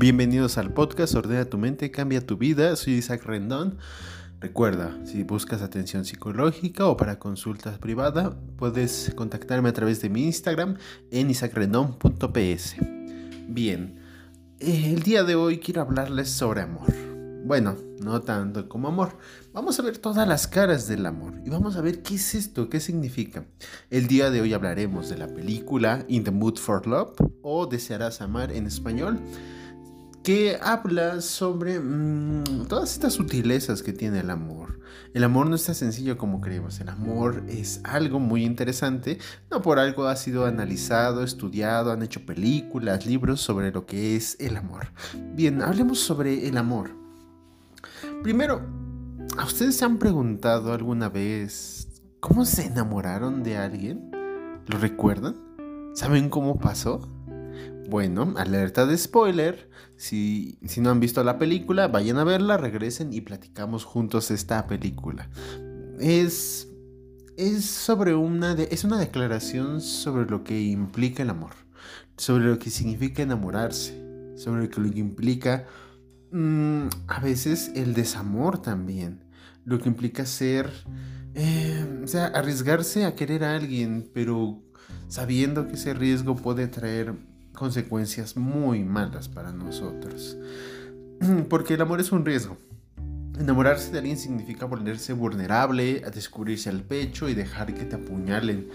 [0.00, 2.74] Bienvenidos al podcast Ordena tu mente, cambia tu vida.
[2.74, 3.76] Soy Isaac Rendón.
[4.40, 10.24] Recuerda, si buscas atención psicológica o para consultas privadas, puedes contactarme a través de mi
[10.24, 10.78] Instagram
[11.10, 12.76] en isacrendon.ps.
[13.46, 14.00] Bien,
[14.58, 16.90] eh, el día de hoy quiero hablarles sobre amor.
[17.44, 19.18] Bueno, no tanto como amor.
[19.52, 22.70] Vamos a ver todas las caras del amor y vamos a ver qué es esto,
[22.70, 23.44] qué significa.
[23.90, 27.12] El día de hoy hablaremos de la película In the Mood for Love
[27.42, 29.20] o Desearás Amar en español,
[30.22, 34.80] que habla sobre mm, todas estas sutilezas que tiene el amor.
[35.14, 39.18] El amor no es tan sencillo como creemos, el amor es algo muy interesante,
[39.50, 44.36] no por algo ha sido analizado, estudiado, han hecho películas, libros sobre lo que es
[44.40, 44.88] el amor.
[45.34, 46.90] Bien, hablemos sobre el amor.
[48.22, 48.62] Primero,
[49.36, 51.88] ¿a ustedes se han preguntado alguna vez
[52.20, 54.10] cómo se enamoraron de alguien?
[54.66, 55.36] ¿Lo recuerdan?
[55.94, 57.00] ¿Saben cómo pasó?
[57.90, 59.68] Bueno, alerta de spoiler.
[59.96, 64.66] Si, si, no han visto la película, vayan a verla, regresen y platicamos juntos esta
[64.66, 65.28] película.
[65.98, 66.68] Es,
[67.36, 71.52] es sobre una, es una declaración sobre lo que implica el amor,
[72.16, 73.92] sobre lo que significa enamorarse,
[74.36, 75.66] sobre lo que implica
[76.32, 79.24] Mm, a veces el desamor también,
[79.64, 80.70] lo que implica ser,
[81.34, 84.62] eh, o sea, arriesgarse a querer a alguien, pero
[85.08, 87.16] sabiendo que ese riesgo puede traer
[87.60, 90.38] consecuencias muy malas para nosotros.
[91.50, 92.56] Porque el amor es un riesgo.
[93.38, 98.68] Enamorarse de alguien significa ponerse vulnerable, a descubrirse al pecho y dejar que te apuñalen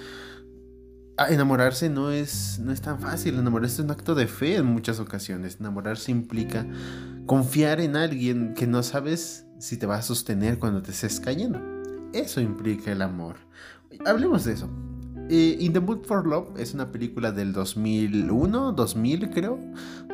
[1.29, 3.39] enamorarse no es, no es tan fácil.
[3.39, 5.57] Enamorarse es un acto de fe en muchas ocasiones.
[5.59, 6.65] Enamorarse implica
[7.25, 11.59] confiar en alguien que no sabes si te va a sostener cuando te estés cayendo.
[12.13, 13.37] Eso implica el amor.
[14.05, 14.69] Hablemos de eso.
[15.27, 19.59] Eh, In the Mood for Love es una película del 2001, 2000 creo,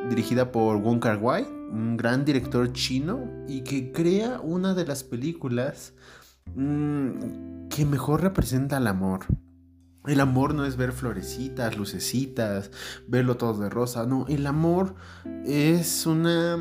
[0.10, 5.04] dirigida por Wong Kar Wai, un gran director chino y que crea una de las
[5.04, 5.94] películas
[6.56, 9.26] mm, que mejor representa el amor.
[10.08, 12.72] El amor no es ver florecitas, lucecitas,
[13.10, 14.06] verlo todo de rosa.
[14.06, 14.96] No, el amor
[15.46, 16.58] es una...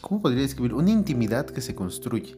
[0.00, 0.74] ¿Cómo podría describir?
[0.74, 2.36] Una intimidad que se construye.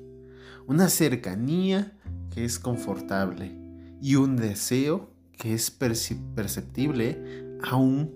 [0.66, 1.98] Una cercanía
[2.30, 3.61] que es confortable.
[4.02, 5.08] Y un deseo
[5.38, 8.10] que es perceptible aún,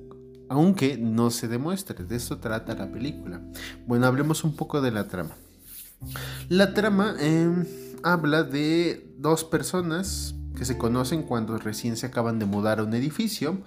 [0.49, 2.05] aunque no se demuestre.
[2.05, 3.41] De eso trata la película.
[3.87, 5.37] Bueno, hablemos un poco de la trama.
[6.49, 7.65] La trama em,
[8.03, 12.95] habla de dos personas que se conocen cuando recién se acaban de mudar a un
[12.95, 13.63] edificio,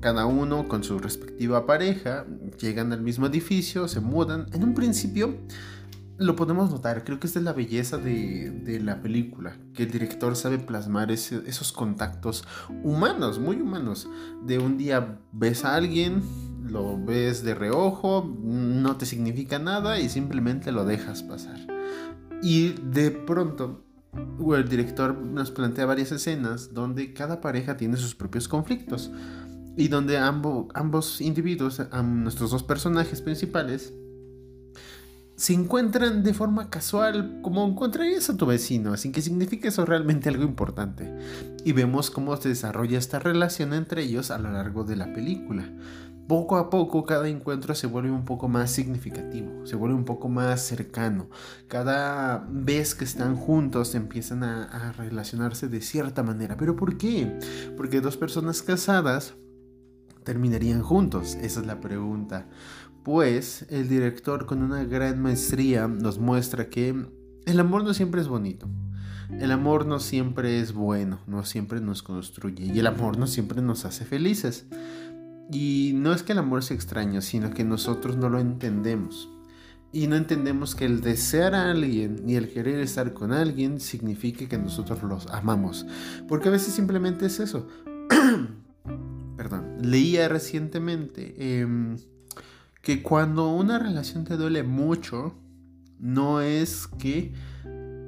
[0.00, 2.26] cada uno con su respectiva pareja,
[2.60, 4.46] llegan al mismo edificio, se mudan.
[4.52, 5.36] En un principio
[6.22, 10.36] lo podemos notar, creo que es de la belleza de, la película, que el director
[10.36, 12.44] sabe plasmar esos contactos
[12.82, 14.08] humanos, muy humanos,
[14.44, 16.22] de un día ves a alguien,
[16.64, 21.58] lo ves de reojo, no te significa nada y simplemente lo dejas pasar.
[22.42, 23.84] Y de pronto
[24.54, 29.10] el director nos plantea varias escenas donde cada pareja tiene sus propios conflictos
[29.76, 33.94] y donde ambos individuos, nuestros dos personajes principales,
[35.36, 40.28] se encuentran de forma casual, como encontrarías a tu vecino, sin que signifique eso realmente
[40.28, 41.12] algo importante.
[41.64, 45.68] Y vemos cómo se desarrolla esta relación entre ellos a lo largo de la película
[46.32, 50.30] poco a poco cada encuentro se vuelve un poco más significativo, se vuelve un poco
[50.30, 51.28] más cercano.
[51.68, 56.56] Cada vez que están juntos empiezan a, relacionarse de cierta manera.
[56.56, 57.38] ¿Pero por qué?
[57.76, 59.34] Porque dos personas casadas
[60.24, 61.34] terminarían juntos?
[61.34, 62.46] Esa es la pregunta.
[63.04, 66.94] Pues el director con una gran maestría nos muestra que
[67.46, 68.68] el amor no siempre es bonito.
[69.40, 73.62] El amor no siempre es bueno, no siempre nos construye y el amor no siempre
[73.62, 74.66] nos hace felices.
[75.50, 79.28] Y no es que el amor sea extraño, sino que nosotros no lo entendemos.
[79.92, 84.48] Y no entendemos que el desear a alguien y el querer estar con alguien signifique
[84.48, 85.86] que nosotros los amamos.
[86.28, 87.66] Porque a veces simplemente es eso.
[89.36, 89.76] Perdón.
[89.82, 91.96] Leía recientemente em,
[92.82, 95.34] que cuando una relación te duele mucho,
[95.98, 97.32] no es que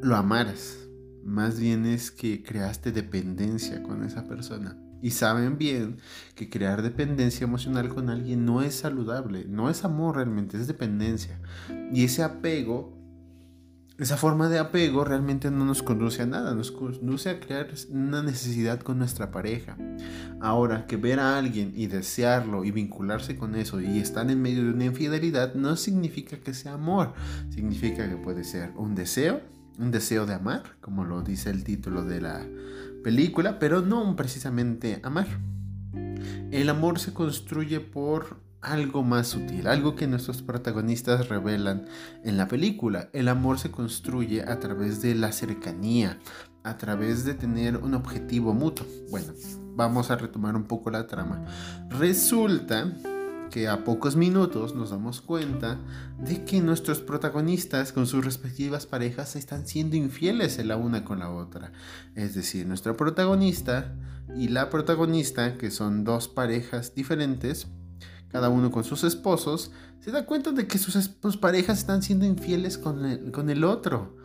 [0.03, 0.79] lo amaras.
[1.25, 5.99] Más bien es que creaste dependencia con esa persona y saben bien
[6.35, 11.41] que crear dependencia emocional con alguien no es saludable, no es amor realmente, es dependencia.
[11.93, 12.99] Y ese apego,
[13.97, 18.23] esa forma de apego realmente no nos conduce a nada, nos conduce a crear una
[18.23, 19.77] necesidad con nuestra pareja.
[20.41, 24.65] Ahora, que ver a alguien y desearlo y vincularse con eso y estar en medio
[24.65, 27.15] de una infidelidad no significa que sea amor,
[27.51, 29.41] significa que puede ser un deseo,
[29.79, 32.45] un deseo de amar, como lo dice el título de la
[33.05, 35.29] película, pero no precisamente amar.
[36.51, 41.87] El amor se construye por algo más sutil, algo que nuestros protagonistas revelan
[42.25, 43.11] en la película.
[43.13, 46.19] El amor se construye a través de la cercanía,
[46.65, 48.87] a través de tener un objetivo mutuo.
[49.11, 49.33] Bueno,
[49.77, 51.45] vamos a retomar un poco la trama.
[51.91, 52.91] Resulta
[53.51, 55.79] que a pocos minutos nos damos cuenta
[56.19, 61.31] de que nuestros protagonistas con sus respectivas parejas están siendo infieles la una con la
[61.31, 61.71] otra.
[62.17, 63.95] Es decir, nuestro protagonista
[64.35, 67.69] y la protagonista, que son dos parejas diferentes,
[68.35, 69.71] cada uno con sus esposos,
[70.01, 74.17] se da cuenta de que sus, parejas están siendo infieles con el, otro.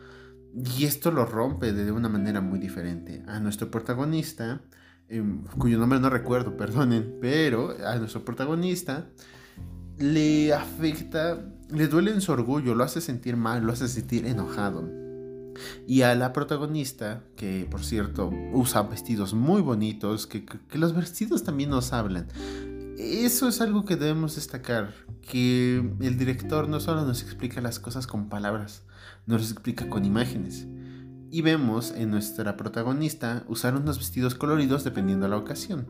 [0.52, 3.22] Y esto lo rompe de una manera muy diferente.
[3.28, 4.62] A nuestro protagonista,
[5.08, 9.06] em, cuyo nombre no recuerdo, perdonen, pero a nuestro protagonista
[9.96, 14.90] le afecta, le duele en su orgullo, lo hace sentir mal, lo hace sentir enojado.
[15.86, 21.70] Y a la protagonista, que por cierto usa vestidos muy bonitos, que los vestidos también
[21.70, 22.26] nos hablan
[22.98, 28.06] eso es algo que debemos destacar, que el director no solo nos explica las cosas
[28.06, 28.82] con palabras,
[29.26, 30.66] nos explica con imágenes.
[31.32, 35.86] Y vemos en nuestra protagonista usar unos vestidos coloridos dependiendo de la ocasión.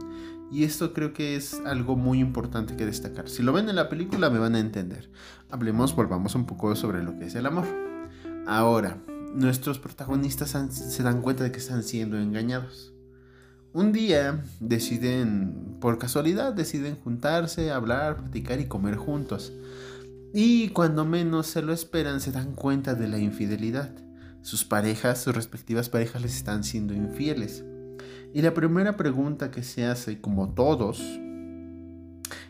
[0.52, 3.28] Y esto creo que es algo muy importante que destacar.
[3.28, 5.10] Si lo ven en la película me van a entender.
[5.48, 7.66] Hablemos, volvamos un poco sobre lo que es el amor.
[8.46, 9.02] Ahora,
[9.34, 12.92] nuestros protagonistas se dan cuenta de que están siendo engañados.
[13.72, 19.52] Un día deciden, por casualidad, deciden juntarse, hablar, platicar y comer juntos.
[20.34, 23.92] Y cuando menos se lo esperan, se dan cuenta de la infidelidad.
[24.42, 27.62] Sus parejas, sus respectivas parejas les están siendo infieles.
[28.34, 31.00] Y la primera pregunta que se hace, como todos,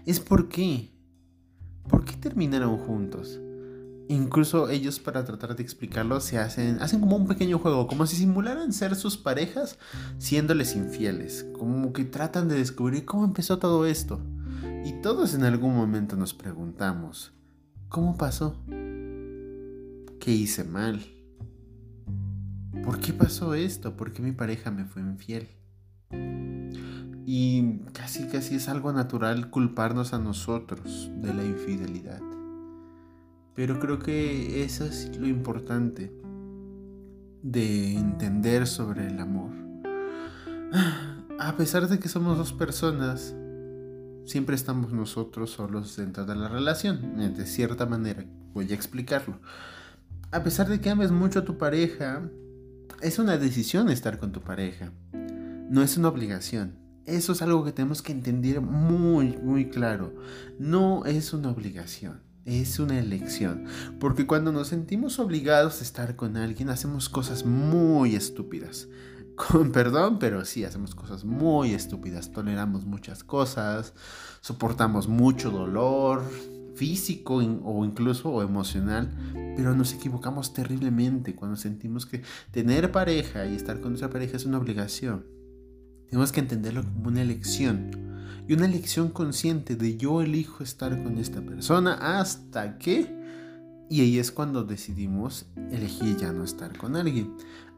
[0.07, 0.91] es ¿por qué?
[1.87, 3.39] ¿Por qué terminaron juntos?
[4.11, 8.17] Incluso ellos para tratar de explicarlo se hacen, hacen como un pequeño juego, como si
[8.17, 9.79] simularan ser sus parejas
[10.19, 14.21] siéndoles infieles, como que tratan de descubrir cómo empezó todo esto.
[14.85, 17.31] Y todos en algún momento nos preguntamos,
[17.89, 18.57] ¿cómo pasó?
[20.19, 21.07] ¿Qué hice mal?
[22.83, 23.97] ¿Por qué pasó esto?
[23.97, 25.51] ¿Por qué mi pareja me fue infiel?
[27.27, 32.21] Y casi casi es algo natural culparnos a nosotros de la infidelidad.
[33.61, 36.11] Pero creo que eso es lo importante
[37.43, 39.51] de entender sobre el amor.
[41.39, 43.35] A pesar de que somos dos personas,
[44.25, 48.25] siempre estamos nosotros solos dentro de la relación, de cierta manera.
[48.55, 49.39] Voy a explicarlo.
[50.31, 52.23] A pesar de que ames mucho a tu pareja,
[53.03, 54.91] es una decisión estar con tu pareja.
[55.69, 56.79] No es una obligación.
[57.05, 60.15] Eso es algo que tenemos que entender muy, muy claro.
[60.59, 63.65] No es una obligación es una elección,
[63.99, 68.89] porque cuando nos sentimos obligados a estar con alguien hacemos cosas muy estúpidas.
[69.37, 73.95] Con perdón, pero sí, hacemos cosas muy estúpidas, toleramos muchas cosas,
[74.43, 76.23] soportamos mucho dolor
[76.75, 79.11] físico o incluso emocional,
[79.57, 84.45] pero nos equivocamos terriblemente cuando sentimos que tener pareja y estar con nuestra pareja es
[84.45, 85.27] una obligación.
[86.09, 88.20] Tenemos que entenderlo como una elección
[88.51, 93.07] y una elección consciente de yo elijo estar con esta persona hasta que...
[93.89, 97.37] Y ahí es cuando decidimos elegir ya no estar con alguien.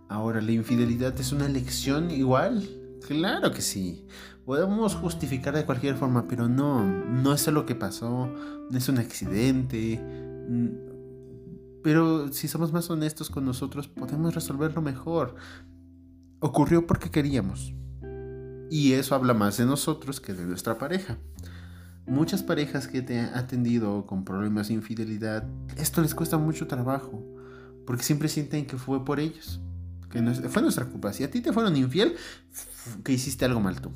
[0.08, 2.66] Ahora, ¿la infidelidad es una elección igual?
[3.06, 4.06] Claro que sí.
[4.46, 8.30] Podemos justificar de cualquier forma, pero no, no es lo que pasó,
[8.70, 10.00] no es un accidente.
[11.82, 15.34] Pero si somos más honestos con nosotros, podemos resolverlo mejor.
[16.40, 17.74] Ocurrió porque queríamos.
[18.72, 21.18] Y eso habla más de nosotros que de nuestra pareja.
[22.06, 27.22] Muchas parejas que te han atendido con problemas de infidelidad, esto les cuesta mucho trabajo,
[27.86, 29.60] porque siempre sienten que fue por ellos,
[30.08, 31.12] que fue nuestra culpa.
[31.12, 32.14] Si a ti te fueron infiel,
[33.04, 33.90] que hiciste algo mal tú.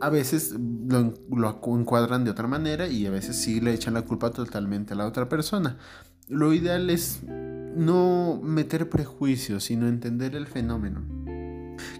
[0.00, 0.52] A veces
[0.88, 4.94] lo, lo encuadran de otra manera y a veces sí le echan la culpa totalmente
[4.94, 5.78] a la otra persona.
[6.26, 11.19] Lo ideal es no meter prejuicios, sino entender el fenómeno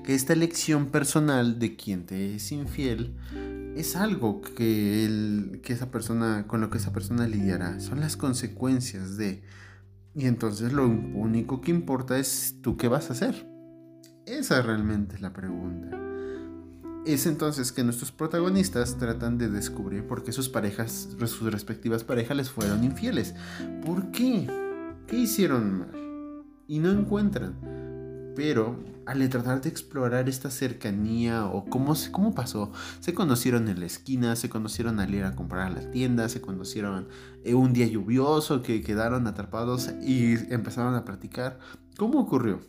[0.05, 3.15] que esta elección personal de quien te es infiel
[3.77, 9.17] es algo que, que esa persona, con lo que esa persona lidiará, son las consecuencias
[9.17, 9.43] de...
[10.15, 13.49] Y entonces lo único que importa es tú qué vas a hacer.
[14.27, 15.97] Esa realmente es la pregunta.
[17.07, 22.37] Es entonces que nuestros protagonistas tratan de descubrir por qué sus parejas, sus respectivas parejas
[22.37, 23.35] les fueron infieles.
[23.85, 24.47] ¿Por qué?
[25.07, 26.45] ¿Qué hicieron mal?
[26.69, 27.80] Y no encuentran.
[28.37, 33.87] Pero al tratar de explorar esta cercanía o cómo, cómo pasó, se conocieron en la
[33.87, 37.09] esquina, se conocieron al ir a comprar a la tienda, se conocieron
[37.45, 41.59] en un día lluvioso que quedaron atrapados y empezaron a practicar.
[41.97, 42.61] ¿Cómo ocurrió?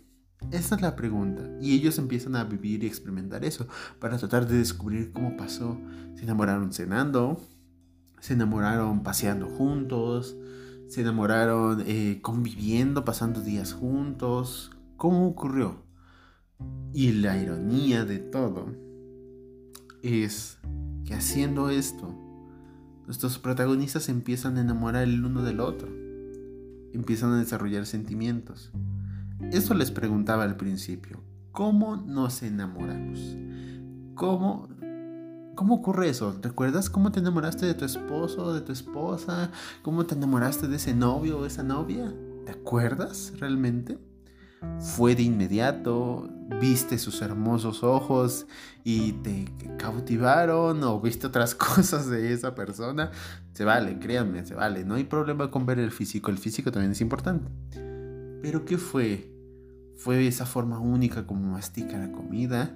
[0.50, 1.44] Esa es la pregunta.
[1.62, 3.68] Y ellos empiezan a vivir y experimentar eso
[4.00, 5.80] para tratar de descubrir cómo pasó.
[6.16, 7.40] Se enamoraron cenando,
[8.20, 10.36] se enamoraron paseando juntos,
[10.88, 14.72] se enamoraron eh, conviviendo, pasando días juntos.
[15.02, 15.78] ¿Cómo ocurrió?
[16.94, 18.68] Y la ironía de todo
[20.04, 20.60] es
[21.06, 22.16] que haciendo esto,
[23.08, 25.88] nuestros protagonistas empiezan a enamorar el uno del otro,
[26.94, 28.70] empiezan a desarrollar sentimientos.
[29.52, 31.20] Eso les preguntaba al principio,
[31.52, 33.36] ¿cómo nos enamoramos?
[34.14, 34.70] ¿Cómo,
[35.56, 36.38] ¿Cómo ocurre eso?
[36.44, 39.50] ¿Recuerdas cómo te enamoraste de tu esposo o de tu esposa?
[39.82, 42.14] ¿Cómo te enamoraste de ese novio o esa novia?
[42.46, 43.98] ¿Te acuerdas realmente?
[44.80, 46.30] ¿Fue de inmediato?
[46.60, 48.46] ¿Viste sus hermosos ojos
[48.84, 49.46] y te
[49.78, 50.84] cautivaron?
[50.84, 53.12] ¿O viste otras cosas de esa persona?
[53.54, 54.84] Se vale, créanme, se vale.
[54.84, 56.32] No hay problema con ver el físico.
[56.32, 57.50] El físico también es importante.
[58.42, 59.32] Pero ¿qué fue?
[59.98, 62.76] ¿Fue esa forma única como mastica la comida?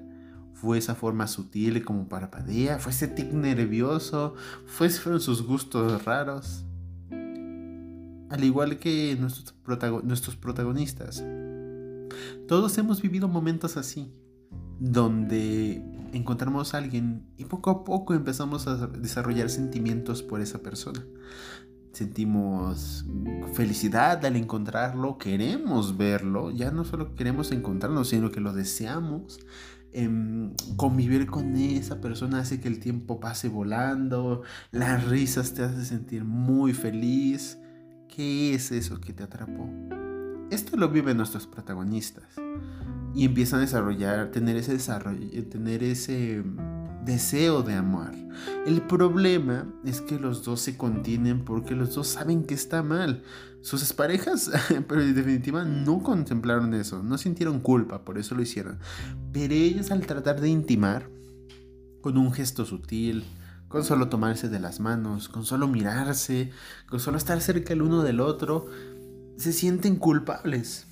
[0.55, 6.63] fue esa forma sutil como parpadea, fue ese tic nervioso, fue, fueron sus gustos raros.
[7.11, 9.53] Al igual que nuestros,
[10.03, 11.23] nuestros protagonistas.
[12.47, 14.11] Todos hemos vivido momentos así,
[14.79, 21.05] donde encontramos a alguien y poco a poco empezamos a desarrollar sentimientos por esa persona.
[21.91, 23.05] Sentimos
[23.53, 29.39] felicidad al encontrarlo, queremos verlo, ya no solo queremos encontrarlo, sino que lo deseamos
[29.97, 34.41] Em, convivir con esa persona hace que el tiempo pase volando,
[34.71, 37.57] las risas te hace sentir muy feliz.
[38.09, 39.69] ¿Qué es eso que te atrapó?
[40.51, 42.25] Esto lo viven nuestros protagonistas
[43.13, 46.43] y empiezan a desarrollar, tener ese desarrollo, tener ese
[47.05, 48.13] deseo de amar.
[48.65, 53.23] El problema es que los dos se contienen porque los dos saben que está mal.
[53.61, 54.51] Sus parejas,
[54.87, 58.79] pero en definitiva, no contemplaron eso, no sintieron culpa, por eso lo hicieron.
[59.31, 61.09] Pero ellos al tratar de intimar,
[62.01, 63.23] con un gesto sutil,
[63.67, 66.51] con solo tomarse de las manos, con solo mirarse,
[66.87, 68.67] con solo estar cerca el uno del otro,
[69.37, 70.87] se sienten culpables,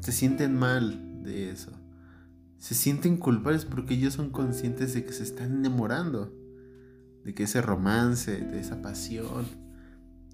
[0.00, 1.72] se sienten mal de eso.
[2.58, 6.32] Se sienten culpables porque ellos son conscientes de que se están enamorando,
[7.24, 9.46] de que ese romance, de esa pasión,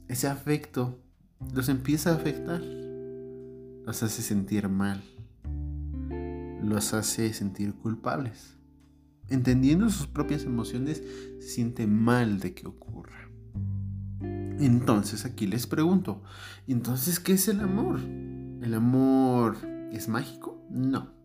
[0.08, 1.02] ese afecto,
[1.54, 5.02] los empieza a afectar, los hace sentir mal,
[6.62, 8.56] los hace sentir culpables.
[9.30, 11.02] Entendiendo sus propias emociones,
[11.40, 13.17] se siente mal de que ocurra.
[14.58, 16.22] Entonces aquí les pregunto,
[16.66, 18.00] entonces, ¿qué es el amor?
[18.00, 19.56] ¿El amor
[19.92, 20.60] es mágico?
[20.70, 21.18] No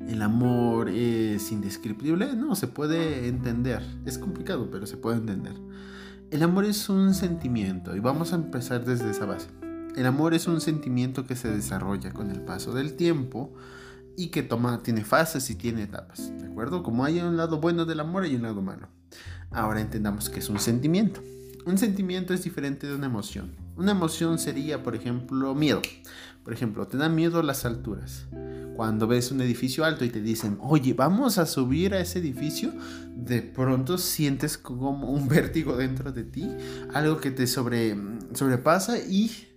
[0.00, 3.82] el amor es indescriptible, no, se puede entender.
[4.04, 5.54] Es complicado, pero se puede entender.
[6.30, 9.48] El amor es un sentimiento y vamos a empezar desde esa base.
[9.96, 13.54] El amor es un sentimiento que se desarrolla con el paso del tiempo
[14.16, 16.82] y que toma, tiene fases y tiene etapas, ¿de acuerdo?
[16.82, 18.88] Como hay un lado bueno del amor, hay un lado malo.
[19.50, 21.22] Ahora entendamos que es un sentimiento.
[21.66, 23.50] Un sentimiento es diferente de una emoción.
[23.76, 25.82] Una emoción sería, por ejemplo, miedo.
[26.44, 28.28] Por ejemplo, te da miedo las alturas
[28.76, 32.72] cuando ves un edificio alto y te dicen, oye, vamos a subir a ese edificio,
[33.16, 36.48] de pronto sientes como un vértigo dentro de ti,
[36.94, 37.96] algo que te sobre,
[38.34, 39.48] sobrepasa y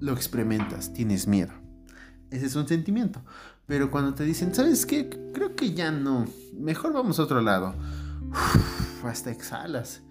[0.00, 1.52] lo experimentas, tienes miedo.
[2.30, 3.22] Ese es un sentimiento.
[3.66, 5.08] Pero cuando te dicen, ¿sabes qué?
[5.32, 6.26] Creo que ya no.
[6.52, 7.74] Mejor vamos a otro lado.
[9.04, 10.02] hasta exhalas.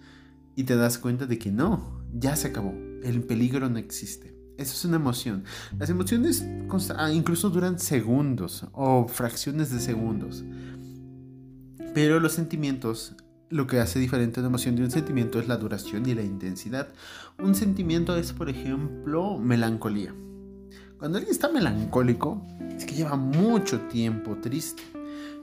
[0.55, 2.74] Y te das cuenta de que no, ya se acabó.
[3.03, 4.33] El peligro no existe.
[4.57, 5.43] Eso es una emoción.
[5.79, 6.45] Las emociones
[6.95, 10.43] ah, incluso duran segundos o fracciones de segundos.
[11.93, 13.15] Pero los sentimientos,
[13.50, 16.89] lo que hace diferente una emoción de un sentimiento es la duración y la intensidad.
[17.39, 20.13] Un sentimiento es, por ejemplo, melancolía.
[20.98, 22.45] Cuando alguien está melancólico,
[22.77, 24.83] es que lleva mucho tiempo triste,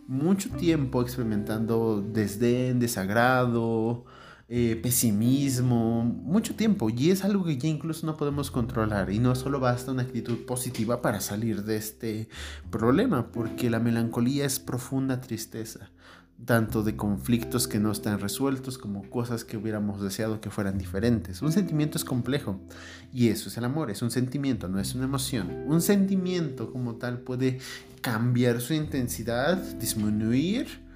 [0.06, 4.06] mucho tiempo experimentando desdén, desagrado,
[4.52, 6.90] eh, pesimismo, mucho tiempo.
[6.90, 9.12] Y es algo que ya incluso no podemos controlar.
[9.12, 12.28] Y no solo basta una actitud positiva para salir de este
[12.68, 15.90] problema, porque la melancolía es profunda tristeza,
[16.44, 21.42] tanto de conflictos que no están resueltos como cosas que hubiéramos deseado que fueran diferentes.
[21.42, 22.58] Un sentimiento es complejo.
[23.14, 25.62] Y eso es el amor, es un sentimiento, no es una emoción.
[25.68, 27.60] Un sentimiento como tal puede
[28.00, 30.89] cambiar su intensidad, disminuir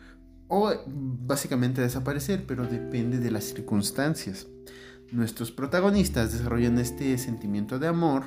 [0.55, 4.47] o básicamente desaparecer, pero depende de las circunstancias.
[5.11, 8.27] Nuestros protagonistas desarrollan este sentimiento de amor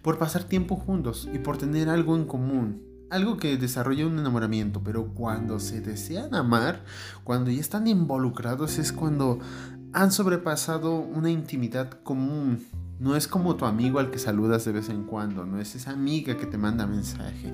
[0.00, 4.82] por pasar tiempo juntos y por tener algo en común, algo que desarrolla un enamoramiento,
[4.82, 6.82] pero cuando se desean amar,
[7.24, 9.38] cuando ya están involucrados es cuando
[9.92, 12.64] han sobrepasado una intimidad común.
[13.00, 15.90] No es como tu amigo al que saludas de vez en cuando, no es esa
[15.90, 17.52] amiga que te manda mensaje.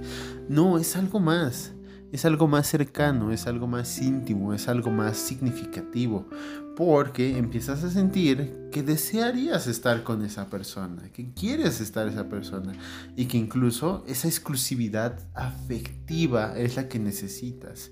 [0.48, 1.72] No, es algo más
[2.12, 6.26] es algo más cercano, es algo más íntimo, es algo más significativo,
[6.76, 12.72] porque empiezas a sentir que desearías estar con esa persona, que quieres estar esa persona
[13.16, 17.90] y que incluso esa exclusividad afectiva es la que necesitas.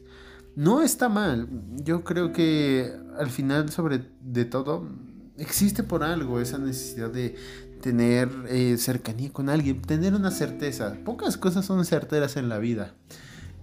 [0.55, 1.49] No está mal,
[1.85, 4.89] yo creo que al final sobre de todo
[5.37, 7.35] existe por algo esa necesidad de
[7.83, 10.97] tener eh, cercanía con alguien, tener una certeza.
[11.05, 12.95] Pocas cosas son certeras en la vida.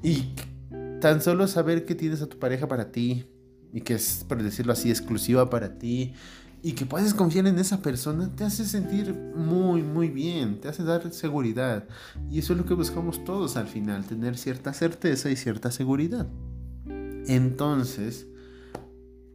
[0.03, 0.35] Y
[0.99, 3.25] tan solo saber que tienes a tu pareja para ti
[3.71, 6.13] y que es, por decirlo así, exclusiva para ti
[6.61, 10.83] y que puedes confiar en esa persona te hace sentir muy, muy bien, te hace
[10.83, 11.85] dar seguridad.
[12.31, 16.27] Y eso es lo que buscamos todos al final, tener cierta certeza y cierta seguridad.
[17.27, 18.27] Entonces,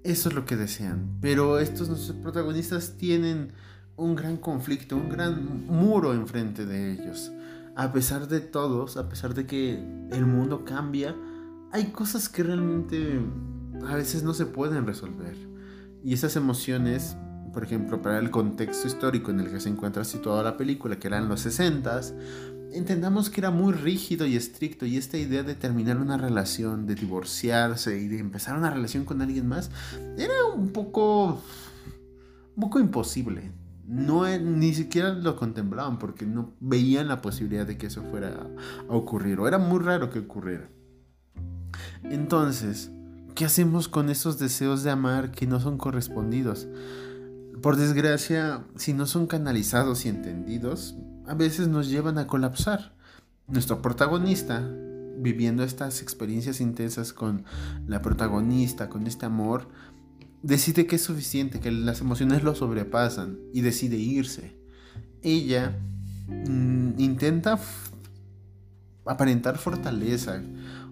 [0.05, 1.19] eso es lo que desean.
[1.21, 3.53] Pero estos nuestros protagonistas tienen
[3.97, 7.31] un gran conflicto, un gran muro enfrente de ellos
[7.79, 9.75] a pesar de todos, a pesar de que
[10.11, 11.15] el mundo cambia,
[11.71, 13.21] hay cosas que realmente
[13.87, 15.37] a veces no se pueden resolver.
[16.03, 17.17] Y esas emociones,
[17.53, 21.07] por ejemplo, para el contexto histórico en el que se encuentra situada la película, que
[21.07, 22.01] eran los 60
[22.73, 26.97] entendamos que era muy rígido y estricto y esta idea de terminar una relación, de
[26.97, 29.71] divorciarse y de empezar una relación con alguien más,
[30.19, 31.41] era un poco,
[32.57, 33.53] un poco imposible
[33.89, 38.47] no ni siquiera lo contemplaban porque no veían la posibilidad de que eso fuera
[38.89, 40.69] a ocurrir o era muy raro que ocurriera.
[42.05, 42.91] Entonces,
[43.35, 46.69] ¿qué hacemos con esos deseos de amar que no son correspondidos?
[47.63, 50.95] Por desgracia, si no son canalizados y entendidos,
[51.27, 52.95] a veces nos llevan a colapsar.
[53.47, 54.63] Nuestro protagonista,
[55.17, 57.45] viviendo estas experiencias intensas con
[57.87, 59.69] la protagonista, con este amor,
[60.43, 64.57] decide que es suficiente, que las emociones lo sobrepasan y decide irse.
[65.23, 65.79] Ella
[66.29, 67.59] mm, intenta
[69.05, 70.41] aparentar fortaleza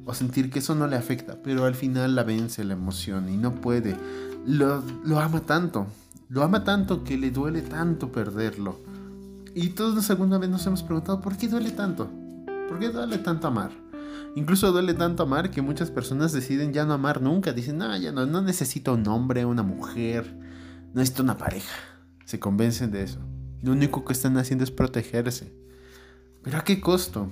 [0.04, 3.36] o sentir que eso no le afecta, pero al final la vence la emoción y
[3.36, 3.96] no puede.
[4.46, 5.86] Lo, lo ama tanto,
[6.28, 8.80] lo ama tanto que le duele tanto perderlo.
[9.54, 12.10] Y todos alguna vez nos hemos preguntado, ¿por qué duele tanto?
[12.68, 13.70] ¿Por qué duele tanto amar?
[14.36, 17.54] Incluso duele tanto amar que muchas personas deciden ya no amar nunca.
[17.54, 20.36] Dicen, no, ya no, no necesito un hombre, una mujer,
[20.92, 21.74] no necesito una pareja.
[22.26, 23.18] Se convencen de eso.
[23.62, 25.54] Lo único que están haciendo es protegerse.
[26.42, 27.30] Pero ¿a qué costo?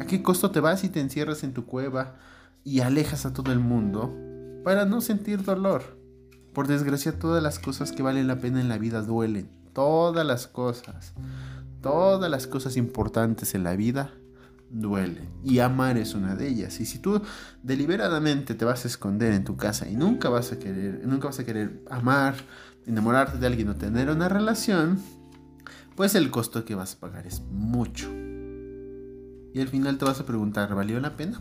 [0.00, 2.16] ¿A qué costo te vas y te encierras en tu cueva
[2.64, 4.10] y alejas a todo el mundo
[4.64, 5.98] para no sentir dolor?
[6.54, 9.50] Por desgracia, todas las cosas que valen la pena en la vida duelen.
[9.74, 11.12] Todas las cosas.
[11.82, 14.14] Todas las cosas importantes en la vida
[14.72, 15.28] duele.
[15.44, 16.80] Y amar es una de ellas.
[16.80, 17.22] Y si tú
[17.62, 21.38] deliberadamente te vas a esconder en tu casa y nunca vas a querer, nunca vas
[21.38, 22.34] a querer amar,
[22.86, 24.98] enamorarte de alguien o tener una relación,
[25.94, 28.10] pues el costo que vas a pagar es mucho.
[29.54, 31.38] Y al final te vas a preguntar, ¿valió la pena?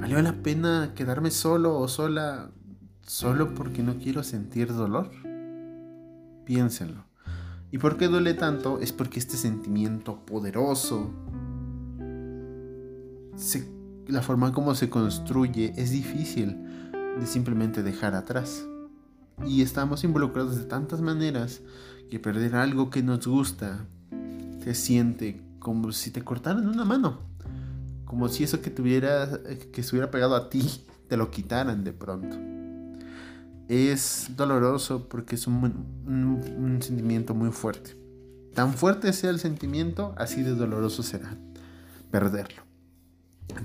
[0.00, 2.50] ¿Valió la pena quedarme solo o sola
[3.02, 5.10] solo porque no quiero sentir dolor?
[6.44, 7.04] Piénsenlo.
[7.70, 8.80] ¿Y por qué duele tanto?
[8.80, 11.14] Es porque este sentimiento poderoso,
[14.06, 16.56] la forma como se construye es difícil
[17.18, 18.66] de simplemente dejar atrás.
[19.46, 21.60] Y estamos involucrados de tantas maneras
[22.10, 23.86] que perder algo que nos gusta
[24.62, 27.20] se siente como si te cortaran una mano.
[28.04, 29.28] Como si eso que tuviera
[29.72, 30.62] que estuviera pegado a ti
[31.08, 32.36] te lo quitaran de pronto.
[33.68, 37.96] Es doloroso porque es un sentimiento muy fuerte.
[38.54, 41.36] Tan fuerte sea el sentimiento, así de doloroso será
[42.10, 42.69] perderlo.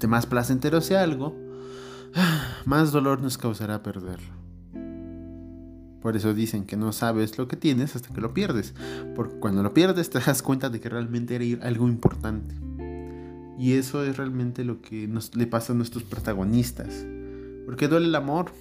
[0.08, 1.36] Más placentero sea algo,
[2.66, 4.34] más dolor nos causará perderlo.
[6.02, 8.76] Por eso dicen que no sabes lo que tienes hasta que lo pierdes.
[9.16, 12.54] Porque cuando lo pierdes te das cuenta de que realmente era algo importante.
[13.58, 17.06] Y eso es realmente lo que le pasa a nuestros protagonistas.
[17.66, 18.52] Porque duele el amor.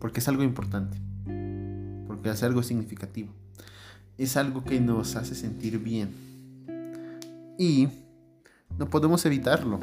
[0.00, 0.98] Porque es algo importante.
[2.08, 3.28] Porque es algo significativo.
[4.18, 6.10] Es algo que nos hace sentir bien.
[7.56, 7.88] Y
[8.78, 9.78] no podemos evitarlo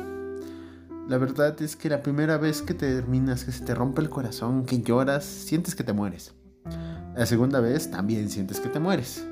[1.10, 4.12] la verdad es que la primera vez que te terminas, que se te rompe el
[4.12, 6.36] corazón, que lloras, sientes que te mueres.
[7.16, 9.26] La segunda vez también sientes que te mueres.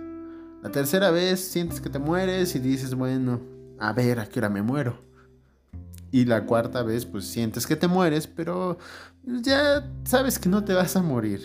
[0.63, 3.41] La tercera vez sientes que te mueres y dices, bueno,
[3.77, 4.97] a ver, ¿a qué hora me muero?
[6.09, 8.79] Y la cuarta vez, pues sientes que te mueres, pero
[9.23, 11.41] ya sabes que no te vas a morir.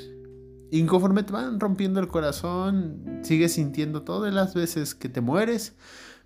[0.70, 5.74] Y conforme te van rompiendo el corazón, sigues sintiendo todas las veces que te mueres,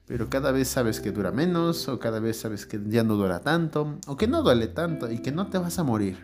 [0.07, 3.40] pero cada vez sabes que dura menos, o cada vez sabes que ya no dura
[3.40, 6.19] tanto, o que no duele tanto y que no te vas a morir.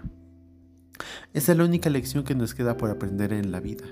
[1.32, 3.84] Esa es la única lección que nos queda por aprender en la vida.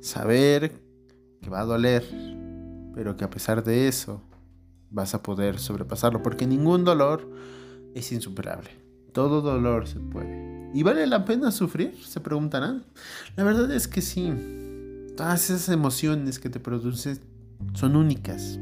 [0.00, 0.72] Saber
[1.42, 2.04] que va a doler,
[2.94, 4.22] pero que a pesar de eso
[4.90, 7.30] vas a poder sobrepasarlo, porque ningún dolor
[7.94, 8.70] es insuperable.
[9.12, 10.70] todo dolor se puede.
[10.72, 11.98] ¿Y vale la pena sufrir?
[12.04, 12.84] Se preguntarán.
[13.36, 14.32] La verdad es que sí.
[15.16, 17.18] Todas esas emociones que te producen
[17.74, 18.58] son únicas.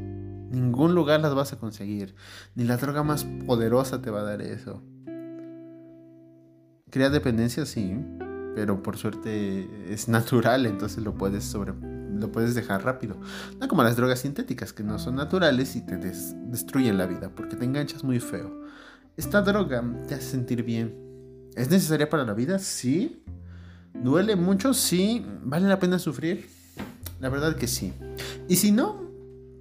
[0.51, 2.15] Ningún lugar las vas a conseguir.
[2.55, 4.83] Ni la droga más poderosa te va a dar eso.
[6.89, 7.95] Crea dependencia, sí.
[8.55, 11.73] Pero por suerte es natural, entonces lo puedes sobre
[12.19, 13.15] lo puedes dejar rápido.
[13.59, 17.55] No como las drogas sintéticas que no son naturales y te destruyen la vida porque
[17.55, 18.65] te enganchas muy feo.
[19.17, 20.95] Esta droga te hace sentir bien.
[21.55, 22.59] ¿Es necesaria para la vida?
[22.59, 23.23] Sí.
[23.93, 24.73] ¿Duele mucho?
[24.73, 25.25] Sí.
[25.43, 26.47] ¿Vale la pena sufrir?
[27.19, 27.93] La verdad que sí.
[28.47, 29.08] Y si no,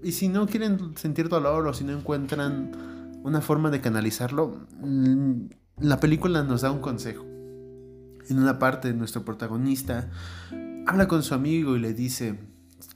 [0.02, 5.32] y si no quieren sentir dolor o si no encuentran una forma de canalizarlo, mm,
[5.80, 7.24] la película nos da un consejo.
[8.28, 10.10] En una parte, nuestro protagonista
[10.86, 12.38] habla con su amigo y le dice,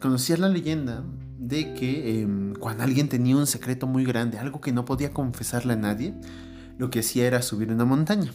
[0.00, 1.04] conocía la leyenda
[1.38, 5.72] de que em, cuando alguien tenía un secreto muy grande, algo que no podía confesarle
[5.72, 6.14] a nadie,
[6.78, 8.32] lo que hacía era subir una montaña,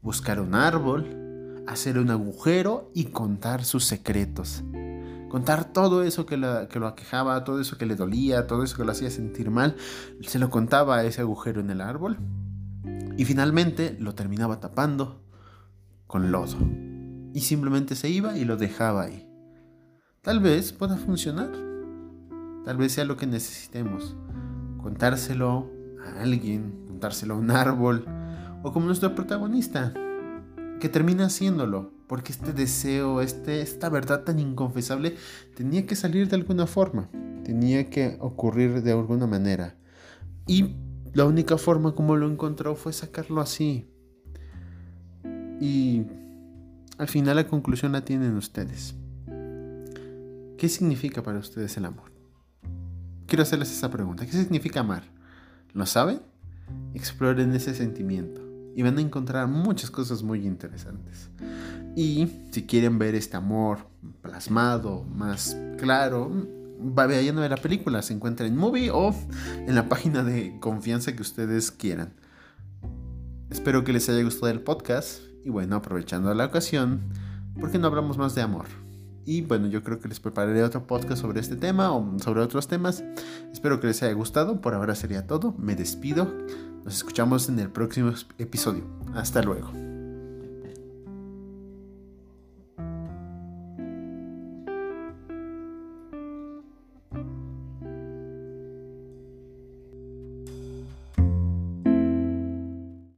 [0.00, 4.62] buscar un árbol, hacer un agujero y contar sus secretos.
[5.28, 8.92] Contar todo eso que, lo aquejaba, todo eso que le dolía, todo eso que lo
[8.92, 9.76] hacía sentir mal,
[10.22, 12.18] se lo contaba a ese agujero en el árbol
[13.16, 15.22] y finalmente lo terminaba tapando
[16.06, 16.56] con lodo.
[17.34, 19.28] Y simplemente se iba y lo dejaba ahí.
[20.22, 21.50] Tal vez pueda funcionar.
[22.64, 24.16] Tal vez sea lo que necesitemos.
[24.82, 25.70] Contárselo
[26.04, 28.04] a alguien, contárselo a un árbol,
[28.62, 29.94] o como nuestro protagonista,
[30.80, 35.16] que termina haciéndolo, porque este deseo, este, esta verdad tan inconfesable,
[35.54, 37.10] tenía que salir de alguna forma,
[37.44, 39.76] tenía que ocurrir de alguna manera.
[40.46, 40.76] Y
[41.12, 43.90] la única forma como lo encontró fue sacarlo así.
[45.60, 46.04] Y
[46.98, 48.94] al final la conclusión la tienen ustedes.
[50.58, 52.12] ¿Qué significa para ustedes el amor?
[53.26, 54.24] Quiero hacerles esa pregunta.
[54.24, 55.02] ¿Qué significa amar?
[55.72, 56.20] ¿Lo saben?
[56.94, 58.45] Exploren ese sentimiento
[58.76, 61.30] y van a encontrar muchas cosas muy interesantes.
[61.96, 63.78] Y si quieren ver este amor
[64.20, 66.30] plasmado, más claro,
[66.78, 68.02] vayan a ver la película.
[68.02, 69.14] Se encuentra en Movie o
[69.66, 72.12] en la página de confianza que ustedes quieran.
[73.48, 75.22] Espero que les haya gustado el podcast.
[75.42, 77.00] Y bueno, aprovechando la ocasión,
[77.58, 78.85] ¿por qué no hablamos más de amor?
[79.26, 82.68] Y bueno, yo creo que les prepararé otro podcast sobre este tema o sobre otros
[82.68, 83.04] temas.
[83.52, 84.60] Espero que les haya gustado.
[84.60, 85.54] Por ahora sería todo.
[85.58, 86.32] Me despido.
[86.84, 88.84] Nos escuchamos en el próximo episodio.
[89.14, 89.85] Hasta luego.